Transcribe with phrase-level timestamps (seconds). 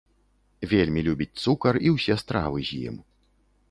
[0.71, 2.95] Вельмі любіць цукар і ўсе стравы з ім.